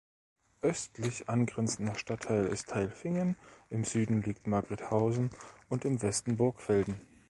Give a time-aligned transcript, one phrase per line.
[0.63, 3.35] Östlich angrenzender Stadtteil ist Tailfingen,
[3.69, 5.29] im Süden liegt Margrethausen
[5.69, 6.99] und im Westen Burgfelden.